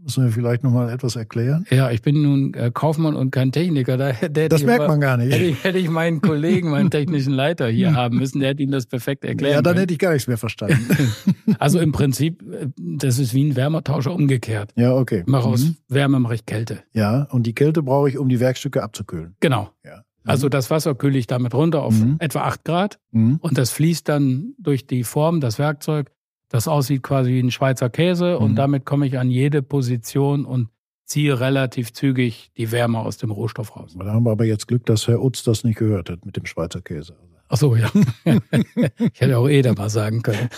[0.00, 1.66] Müssen wir vielleicht nochmal etwas erklären?
[1.70, 3.96] Ja, ich bin nun äh, Kaufmann und kein Techniker.
[3.96, 5.34] Da, das merkt man gar nicht.
[5.34, 8.72] Hätte ich, hätte ich meinen Kollegen, meinen technischen Leiter hier haben müssen, der hätte Ihnen
[8.72, 9.54] das perfekt erklärt.
[9.54, 10.86] Ja, dann hätte ich gar nichts mehr verstanden.
[11.58, 14.72] also im Prinzip, äh, das ist wie ein Wärmetauscher umgekehrt.
[14.76, 15.24] Ja, okay.
[15.26, 15.76] Ich mache aus mhm.
[15.88, 16.78] Wärme mache ich Kälte.
[16.92, 19.34] Ja, und die Kälte brauche ich, um die Werkstücke abzukühlen.
[19.40, 19.70] Genau.
[19.84, 20.04] Ja.
[20.24, 22.16] Also das Wasser kühle ich damit runter auf mhm.
[22.18, 23.38] etwa acht Grad mhm.
[23.40, 26.10] und das fließt dann durch die Form, das Werkzeug,
[26.48, 28.44] das aussieht quasi wie ein Schweizer Käse mhm.
[28.44, 30.68] und damit komme ich an jede Position und
[31.04, 33.96] ziehe relativ zügig die Wärme aus dem Rohstoff raus.
[33.98, 36.44] Da haben wir aber jetzt Glück, dass Herr Utz das nicht gehört hat mit dem
[36.44, 37.16] Schweizer Käse.
[37.48, 37.90] Ach so, ja.
[38.24, 40.50] ich hätte auch eh da mal sagen können.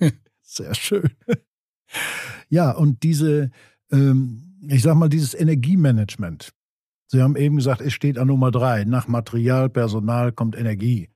[0.42, 1.10] Sehr schön.
[2.48, 3.50] Ja, und diese,
[3.90, 6.52] ähm, ich sag mal, dieses Energiemanagement.
[7.08, 8.84] Sie haben eben gesagt, es steht an Nummer drei.
[8.84, 11.10] Nach Material, Personal kommt Energie.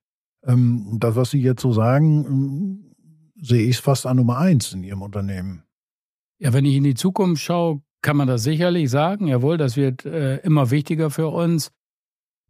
[0.47, 2.95] Ähm, das, was Sie jetzt so sagen, ähm,
[3.41, 5.63] sehe ich fast an Nummer eins in Ihrem Unternehmen.
[6.39, 9.27] Ja, wenn ich in die Zukunft schaue, kann man das sicherlich sagen.
[9.27, 11.73] Jawohl, das wird äh, immer wichtiger für uns.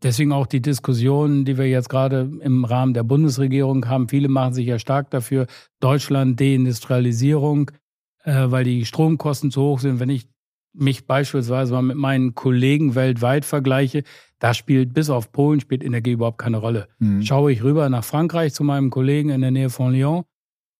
[0.03, 4.09] Deswegen auch die Diskussionen, die wir jetzt gerade im Rahmen der Bundesregierung haben.
[4.09, 5.47] Viele machen sich ja stark dafür,
[5.81, 7.73] Deutschland Deindustrialisierung,
[8.23, 9.99] äh, weil die Stromkosten zu hoch sind.
[9.99, 10.29] Wenn ich
[10.79, 14.03] mich beispielsweise mal mit meinen Kollegen weltweit vergleiche,
[14.39, 16.89] da spielt bis auf Polen spielt Energie überhaupt keine Rolle.
[16.99, 17.23] Mhm.
[17.23, 20.25] Schaue ich rüber nach Frankreich zu meinem Kollegen in der Nähe von Lyon,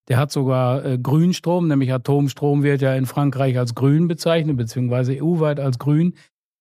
[0.09, 5.23] der hat sogar äh, Grünstrom, nämlich Atomstrom wird ja in Frankreich als grün bezeichnet, beziehungsweise
[5.23, 6.15] EU-weit als grün.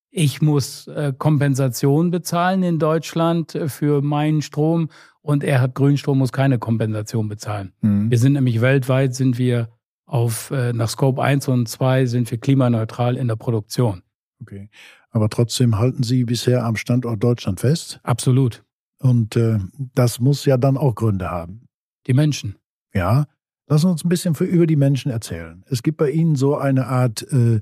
[0.10, 4.90] Ich muss äh, Kompensation bezahlen in Deutschland äh, für meinen Strom
[5.22, 7.74] und er hat Grünstrom, muss keine Kompensation bezahlen.
[7.82, 8.12] Mhm.
[8.12, 9.70] Wir sind nämlich weltweit, sind wir
[10.08, 14.02] auf, äh, nach Scope 1 und 2 sind wir klimaneutral in der Produktion.
[14.42, 14.70] Okay.
[15.12, 18.00] Aber trotzdem halten Sie bisher am Standort Deutschland fest?
[18.04, 18.64] Absolut.
[19.00, 19.60] Und äh,
[19.94, 21.68] das muss ja dann auch Gründe haben.
[22.08, 22.56] Die Menschen.
[22.94, 23.28] Ja.
[23.68, 25.64] Lass uns ein bisschen für, über die Menschen erzählen.
[25.68, 27.60] Es gibt bei Ihnen so eine Art äh,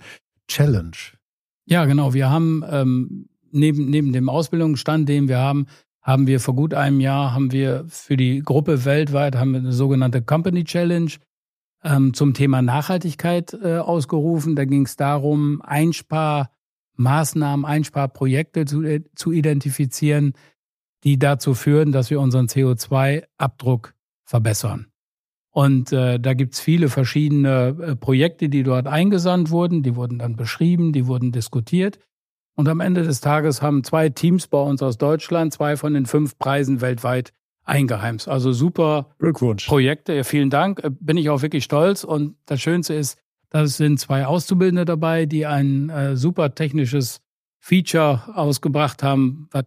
[0.47, 0.95] Challenge.
[1.65, 2.13] Ja, genau.
[2.13, 5.65] Wir haben ähm, neben, neben dem Ausbildungsstand, den wir haben,
[6.01, 9.71] haben wir vor gut einem Jahr haben wir für die Gruppe weltweit haben wir eine
[9.71, 11.09] sogenannte Company Challenge
[11.85, 14.55] ähm, zum Thema Nachhaltigkeit äh, ausgerufen.
[14.55, 20.33] Da ging es darum, Einsparmaßnahmen, Einsparprojekte zu, äh, zu identifizieren,
[21.03, 23.93] die dazu führen, dass wir unseren CO2-Abdruck
[24.23, 24.87] verbessern.
[25.51, 29.83] Und äh, da gibt's viele verschiedene äh, Projekte, die dort eingesandt wurden.
[29.83, 31.99] Die wurden dann beschrieben, die wurden diskutiert.
[32.55, 36.07] Und am Ende des Tages haben zwei Teams bei uns aus Deutschland zwei von den
[36.07, 37.31] fünf Preisen weltweit
[37.65, 38.27] eingeheimst.
[38.27, 39.67] Also super Glückwunsch.
[39.67, 40.13] Projekte.
[40.13, 40.83] Ja, vielen Dank.
[40.83, 42.03] Äh, bin ich auch wirklich stolz.
[42.03, 47.21] Und das Schönste ist, da sind zwei Auszubildende dabei, die ein äh, super technisches
[47.59, 49.65] Feature ausgebracht haben, was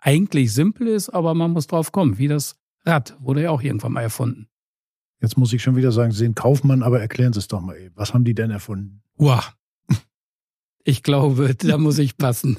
[0.00, 2.18] eigentlich simpel ist, aber man muss drauf kommen.
[2.18, 4.48] Wie das Rad wurde ja auch irgendwann mal erfunden.
[5.20, 7.76] Jetzt muss ich schon wieder sagen, Sie sind Kaufmann, aber erklären Sie es doch mal
[7.76, 7.96] eben.
[7.96, 9.02] Was haben die denn erfunden?
[9.16, 9.52] Wow.
[10.84, 12.58] Ich glaube, da muss ich passen.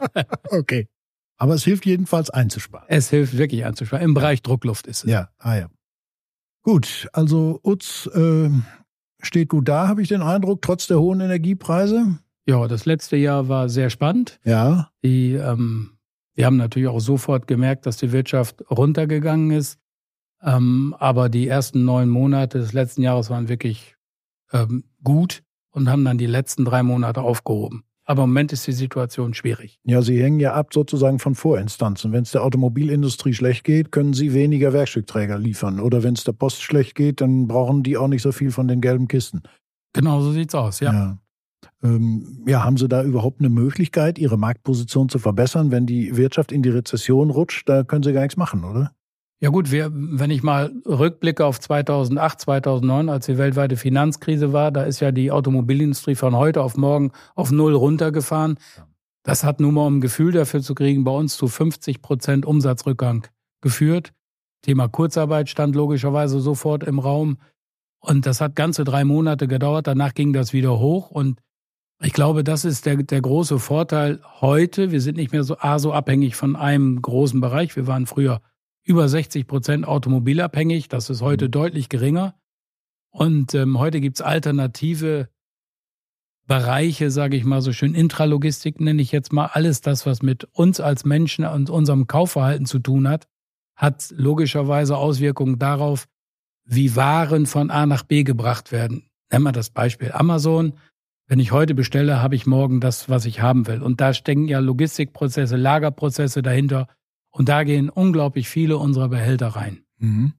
[0.50, 0.88] okay.
[1.44, 2.86] Aber es hilft jedenfalls einzusparen.
[2.88, 4.02] Es hilft wirklich einzusparen.
[4.02, 5.10] Im Bereich Druckluft ist es.
[5.10, 5.68] Ja, ah ja.
[6.62, 8.48] Gut, also Utz äh,
[9.20, 12.18] steht gut da, habe ich den Eindruck, trotz der hohen Energiepreise.
[12.46, 14.40] Ja, das letzte Jahr war sehr spannend.
[14.42, 14.88] Ja.
[15.04, 15.98] Die, ähm,
[16.34, 19.78] wir haben natürlich auch sofort gemerkt, dass die Wirtschaft runtergegangen ist.
[20.40, 23.96] Ähm, aber die ersten neun Monate des letzten Jahres waren wirklich
[24.50, 27.84] ähm, gut und haben dann die letzten drei Monate aufgehoben.
[28.06, 29.78] Aber im Moment ist die Situation schwierig.
[29.84, 32.12] Ja, Sie hängen ja ab sozusagen von Vorinstanzen.
[32.12, 35.80] Wenn es der Automobilindustrie schlecht geht, können Sie weniger Werkstückträger liefern.
[35.80, 38.68] Oder wenn es der Post schlecht geht, dann brauchen die auch nicht so viel von
[38.68, 39.42] den gelben Kisten.
[39.94, 40.92] Genau so sieht's aus, ja.
[40.92, 41.18] ja.
[41.82, 46.52] Ähm, ja, haben Sie da überhaupt eine Möglichkeit, Ihre Marktposition zu verbessern, wenn die Wirtschaft
[46.52, 47.68] in die Rezession rutscht?
[47.68, 48.92] Da können Sie gar nichts machen, oder?
[49.44, 54.72] Ja gut, wir, wenn ich mal rückblicke auf 2008, 2009, als die weltweite Finanzkrise war,
[54.72, 58.58] da ist ja die Automobilindustrie von heute auf morgen auf Null runtergefahren.
[59.22, 62.46] Das hat nun mal, um ein Gefühl dafür zu kriegen, bei uns zu 50 Prozent
[62.46, 63.26] Umsatzrückgang
[63.60, 64.14] geführt.
[64.62, 67.36] Thema Kurzarbeit stand logischerweise sofort im Raum.
[68.00, 69.86] Und das hat ganze drei Monate gedauert.
[69.86, 71.10] Danach ging das wieder hoch.
[71.10, 71.38] Und
[72.02, 74.90] ich glaube, das ist der, der große Vorteil heute.
[74.90, 77.76] Wir sind nicht mehr so, A, so abhängig von einem großen Bereich.
[77.76, 78.40] Wir waren früher
[78.84, 80.88] über 60 Prozent automobilabhängig.
[80.88, 81.50] Das ist heute mhm.
[81.50, 82.34] deutlich geringer.
[83.10, 85.28] Und ähm, heute gibt's alternative
[86.46, 90.44] Bereiche, sage ich mal so schön, Intralogistik nenne ich jetzt mal alles das, was mit
[90.52, 93.26] uns als Menschen und unserem Kaufverhalten zu tun hat.
[93.76, 96.06] hat logischerweise Auswirkungen darauf,
[96.64, 99.08] wie Waren von A nach B gebracht werden.
[99.32, 100.74] Nehmen wir das Beispiel Amazon.
[101.26, 103.82] Wenn ich heute bestelle, habe ich morgen das, was ich haben will.
[103.82, 106.86] Und da stecken ja Logistikprozesse, Lagerprozesse dahinter.
[107.34, 109.80] Und da gehen unglaublich viele unserer Behälter rein.
[109.98, 110.34] Mhm.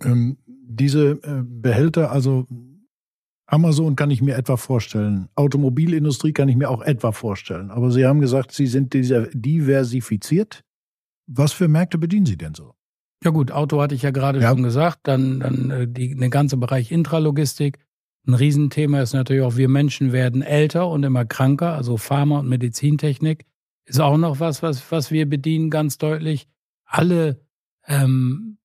[0.00, 2.46] Ähm, diese äh, Behälter, also
[3.46, 5.28] Amazon kann ich mir etwa vorstellen.
[5.34, 7.72] Automobilindustrie kann ich mir auch etwa vorstellen.
[7.72, 10.62] Aber Sie haben gesagt, Sie sind diversifiziert.
[11.26, 12.74] Was für Märkte bedienen Sie denn so?
[13.24, 14.50] Ja gut, Auto hatte ich ja gerade ja.
[14.50, 15.00] schon gesagt.
[15.02, 17.80] Dann, dann äh, die, der ganze Bereich Intralogistik.
[18.28, 21.72] Ein Riesenthema ist natürlich auch, wir Menschen werden älter und immer kranker.
[21.72, 23.44] Also Pharma und Medizintechnik
[23.88, 26.46] ist auch noch was, was, was wir bedienen, ganz deutlich.
[26.84, 27.40] Alle,
[27.86, 28.58] ähm,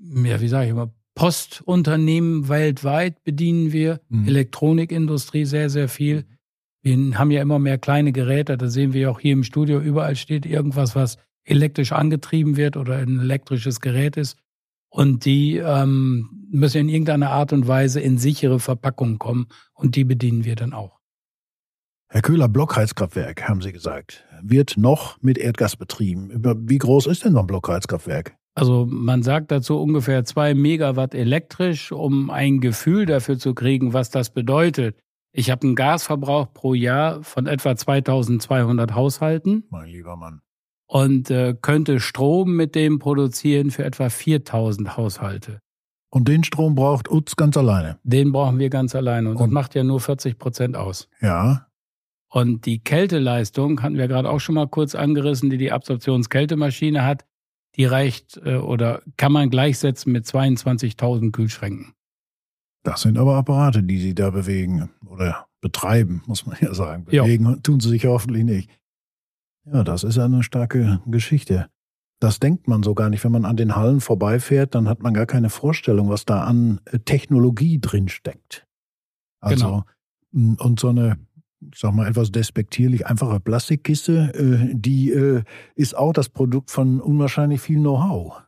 [0.00, 4.28] ja, wie sage ich immer, Postunternehmen weltweit bedienen wir, mhm.
[4.28, 6.26] Elektronikindustrie sehr, sehr viel.
[6.82, 10.14] Wir haben ja immer mehr kleine Geräte, da sehen wir auch hier im Studio, überall
[10.14, 14.36] steht irgendwas, was elektrisch angetrieben wird oder ein elektrisches Gerät ist.
[14.88, 20.04] Und die ähm, müssen in irgendeiner Art und Weise in sichere Verpackungen kommen und die
[20.04, 20.95] bedienen wir dann auch.
[22.08, 26.30] Herr Köhler, Blockheizkraftwerk, haben Sie gesagt, wird noch mit Erdgas betrieben.
[26.68, 28.36] Wie groß ist denn so ein Blockheizkraftwerk?
[28.54, 34.10] Also man sagt dazu ungefähr zwei Megawatt elektrisch, um ein Gefühl dafür zu kriegen, was
[34.10, 34.96] das bedeutet.
[35.32, 39.64] Ich habe einen Gasverbrauch pro Jahr von etwa 2200 Haushalten.
[39.68, 40.40] Mein lieber Mann.
[40.86, 45.58] Und äh, könnte Strom mit dem produzieren für etwa 4000 Haushalte.
[46.08, 47.98] Und den Strom braucht UTZ ganz alleine?
[48.04, 49.28] Den brauchen wir ganz alleine.
[49.28, 51.08] Und, und das macht ja nur 40 Prozent aus.
[51.20, 51.66] Ja.
[52.28, 57.24] Und die Kälteleistung hatten wir gerade auch schon mal kurz angerissen, die die Absorptionskältemaschine hat
[57.76, 61.92] die reicht äh, oder kann man gleichsetzen mit 22.000 Kühlschränken.
[62.82, 67.04] Das sind aber Apparate, die Sie da bewegen oder betreiben, muss man ja sagen.
[67.04, 67.56] Bewegen jo.
[67.56, 68.70] tun sie sich hoffentlich nicht.
[69.64, 71.68] Ja, das ist eine starke Geschichte.
[72.20, 73.24] Das denkt man so gar nicht.
[73.24, 76.80] Wenn man an den Hallen vorbeifährt, dann hat man gar keine Vorstellung, was da an
[76.84, 78.66] äh, Technologie drin steckt.
[79.40, 79.84] Also,
[80.32, 80.56] genau.
[80.62, 81.18] und so eine
[81.72, 85.42] ich sag mal etwas despektierlich, einfache Plastikkiste, äh, die äh,
[85.74, 88.42] ist auch das Produkt von unwahrscheinlich viel Know-how.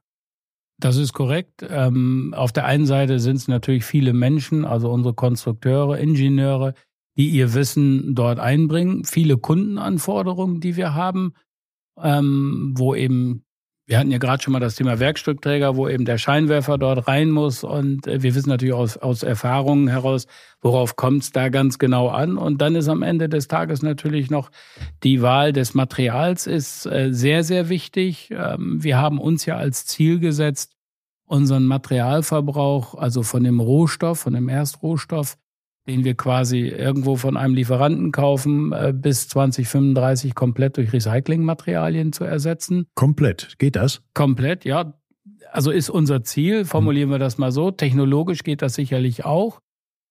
[0.81, 1.67] Das ist korrekt.
[1.69, 6.75] Ähm, auf der einen Seite sind es natürlich viele Menschen, also unsere Konstrukteure, Ingenieure,
[7.17, 11.33] die ihr Wissen dort einbringen, viele Kundenanforderungen, die wir haben,
[12.01, 13.45] ähm, wo eben
[13.89, 17.31] wir hatten ja gerade schon mal das Thema Werkstückträger, wo eben der Scheinwerfer dort rein
[17.31, 17.65] muss.
[17.65, 20.27] Und äh, wir wissen natürlich aus, aus Erfahrungen heraus,
[20.61, 22.37] worauf kommt es da ganz genau an.
[22.37, 24.51] Und dann ist am Ende des Tages natürlich noch
[25.05, 28.31] die Wahl des Materials ist äh, sehr, sehr wichtig.
[28.31, 30.77] Ähm, wir haben uns ja als Ziel gesetzt,
[31.25, 35.39] unseren Materialverbrauch, also von dem Rohstoff, von dem Erstrohstoff,
[35.89, 42.25] den wir quasi irgendwo von einem Lieferanten kaufen, äh, bis 2035 komplett durch Recyclingmaterialien zu
[42.25, 42.87] ersetzen.
[42.95, 44.03] Komplett, geht das?
[44.15, 44.95] Komplett, ja.
[45.51, 47.71] Also ist unser Ziel, formulieren wir das mal so.
[47.71, 49.61] Technologisch geht das sicherlich auch.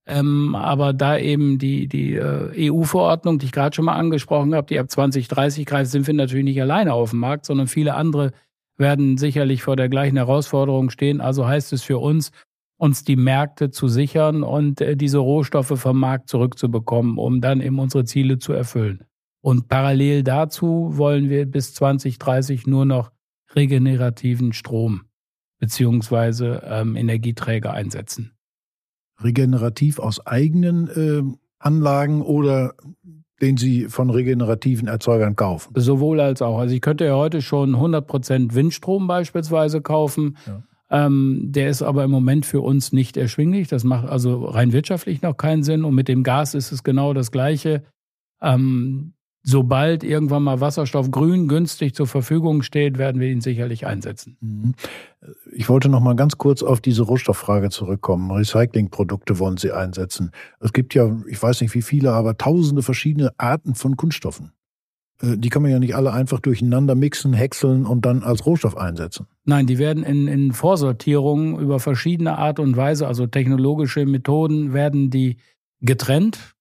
[0.07, 4.65] Ähm, aber da eben die, die äh, EU-Verordnung, die ich gerade schon mal angesprochen habe,
[4.65, 8.31] die ab 2030 greift, sind wir natürlich nicht alleine auf dem Markt, sondern viele andere
[8.77, 11.21] werden sicherlich vor der gleichen Herausforderung stehen.
[11.21, 12.31] Also heißt es für uns,
[12.77, 17.79] uns die Märkte zu sichern und äh, diese Rohstoffe vom Markt zurückzubekommen, um dann eben
[17.79, 19.03] unsere Ziele zu erfüllen.
[19.41, 23.11] Und parallel dazu wollen wir bis 2030 nur noch
[23.55, 25.01] regenerativen Strom
[25.59, 28.33] beziehungsweise ähm, Energieträger einsetzen.
[29.23, 31.23] Regenerativ aus eigenen äh,
[31.59, 32.75] Anlagen oder
[33.41, 35.73] den Sie von regenerativen Erzeugern kaufen?
[35.75, 36.59] Sowohl als auch.
[36.59, 40.37] Also ich könnte ja heute schon 100% Windstrom beispielsweise kaufen.
[40.45, 40.63] Ja.
[40.89, 43.67] Ähm, der ist aber im Moment für uns nicht erschwinglich.
[43.67, 45.83] Das macht also rein wirtschaftlich noch keinen Sinn.
[45.83, 47.83] Und mit dem Gas ist es genau das Gleiche.
[48.41, 54.37] Ähm, sobald irgendwann mal Wasserstoff grün günstig zur Verfügung steht, werden wir ihn sicherlich einsetzen.
[54.41, 54.73] Mhm.
[55.51, 58.31] Ich wollte noch mal ganz kurz auf diese Rohstofffrage zurückkommen.
[58.31, 60.31] Recyclingprodukte wollen Sie einsetzen.
[60.59, 64.51] Es gibt ja, ich weiß nicht wie viele, aber tausende verschiedene Arten von Kunststoffen.
[65.21, 68.77] Äh, die kann man ja nicht alle einfach durcheinander mixen, häckseln und dann als Rohstoff
[68.77, 69.27] einsetzen.
[69.49, 75.09] Nein, die werden in, in Vorsortierungen über verschiedene Art und Weise, also technologische Methoden, werden
[75.09, 75.37] die
[75.79, 76.53] getrennt.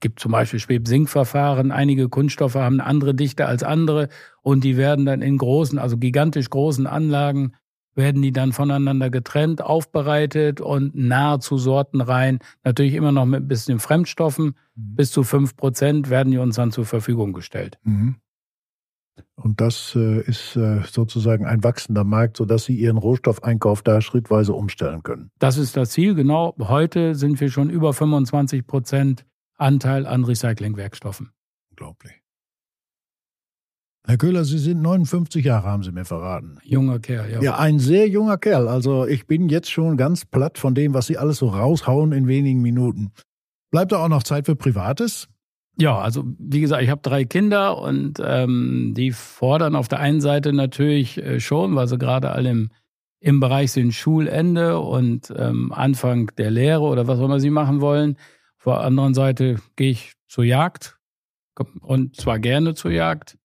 [0.00, 1.70] Gibt zum Beispiel Schweb-Sink-Verfahren.
[1.70, 4.08] Einige Kunststoffe haben eine andere Dichte als andere
[4.42, 7.52] und die werden dann in großen, also gigantisch großen Anlagen
[7.94, 12.38] werden die dann voneinander getrennt, aufbereitet und nahezu sortenrein.
[12.64, 14.56] Natürlich immer noch mit ein bisschen Fremdstoffen.
[14.74, 14.94] Mhm.
[14.96, 17.78] Bis zu fünf Prozent werden die uns dann zur Verfügung gestellt.
[17.84, 18.16] Mhm.
[19.36, 24.52] Und das äh, ist äh, sozusagen ein wachsender Markt, sodass Sie Ihren Rohstoffeinkauf da schrittweise
[24.52, 25.30] umstellen können.
[25.38, 26.54] Das ist das Ziel, genau.
[26.58, 29.24] Heute sind wir schon über 25 Prozent
[29.56, 31.30] Anteil an Recyclingwerkstoffen.
[31.70, 32.14] Unglaublich.
[34.06, 36.58] Herr Köhler, Sie sind 59 Jahre, haben Sie mir verraten.
[36.64, 37.42] Junger Kerl, ja.
[37.42, 38.66] Ja, ein sehr junger Kerl.
[38.66, 42.26] Also ich bin jetzt schon ganz platt von dem, was Sie alles so raushauen in
[42.26, 43.12] wenigen Minuten.
[43.70, 45.28] Bleibt da auch noch Zeit für Privates?
[45.80, 50.20] Ja, also wie gesagt, ich habe drei Kinder und ähm, die fordern auf der einen
[50.20, 52.70] Seite natürlich äh, schon, weil sie gerade alle im,
[53.20, 57.80] im Bereich sind Schulende und ähm, Anfang der Lehre oder was auch immer sie machen
[57.80, 58.16] wollen.
[58.58, 60.98] Auf der anderen Seite gehe ich zur Jagd
[61.80, 63.38] und zwar gerne zur Jagd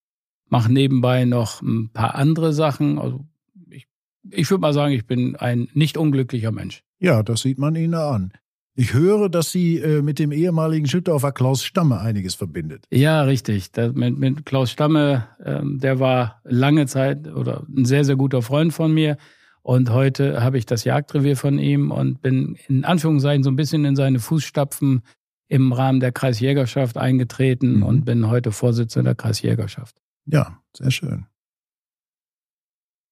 [0.53, 2.99] mache nebenbei noch ein paar andere Sachen.
[2.99, 3.25] Also
[3.69, 3.87] ich,
[4.29, 6.83] ich würde mal sagen, ich bin ein nicht unglücklicher Mensch.
[6.99, 8.33] Ja, das sieht man Ihnen an.
[8.75, 12.87] Ich höre, dass Sie äh, mit dem ehemaligen Schüttdorfer Klaus Stamme einiges verbindet.
[12.91, 13.71] Ja, richtig.
[13.71, 18.41] Das, mit, mit, Klaus Stamme, ähm, der war lange Zeit oder ein sehr, sehr guter
[18.41, 19.17] Freund von mir.
[19.61, 23.85] Und heute habe ich das Jagdrevier von ihm und bin in Anführungszeichen so ein bisschen
[23.85, 25.03] in seine Fußstapfen
[25.47, 27.83] im Rahmen der Kreisjägerschaft eingetreten mhm.
[27.83, 29.95] und bin heute Vorsitzender der Kreisjägerschaft.
[30.25, 31.27] Ja, sehr schön.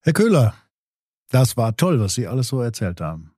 [0.01, 0.55] Herr Köhler,
[1.29, 3.31] das war toll, was Sie alles so erzählt haben.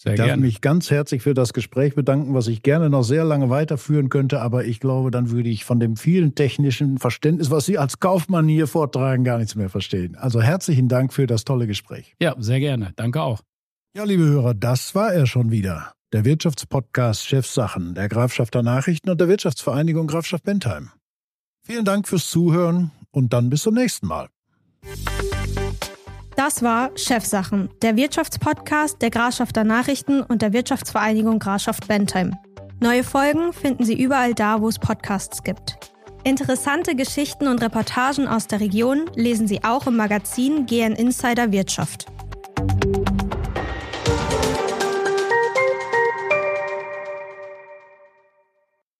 [0.00, 0.40] Sehr ich darf gern.
[0.40, 4.40] mich ganz herzlich für das Gespräch bedanken, was ich gerne noch sehr lange weiterführen könnte,
[4.40, 8.46] aber ich glaube, dann würde ich von dem vielen technischen Verständnis, was Sie als Kaufmann
[8.46, 10.14] hier vortragen, gar nichts mehr verstehen.
[10.14, 12.14] Also herzlichen Dank für das tolle Gespräch.
[12.20, 12.92] Ja, sehr gerne.
[12.94, 13.40] Danke auch.
[13.92, 15.94] Ja, liebe Hörer, das war er schon wieder.
[16.12, 20.90] Der Wirtschaftspodcast Chefsachen der Grafschafter Nachrichten und der Wirtschaftsvereinigung Grafschaft Bentheim.
[21.64, 24.28] Vielen Dank fürs Zuhören und dann bis zum nächsten Mal.
[26.38, 32.36] Das war Chefsachen, der Wirtschaftspodcast der Grafschafter Nachrichten und der Wirtschaftsvereinigung Grafschaft Bentheim.
[32.78, 35.76] Neue Folgen finden Sie überall da, wo es Podcasts gibt.
[36.22, 42.06] Interessante Geschichten und Reportagen aus der Region lesen Sie auch im Magazin GN Insider Wirtschaft.